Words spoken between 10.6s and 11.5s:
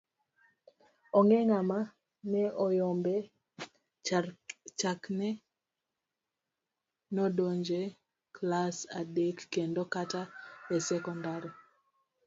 e sekondar.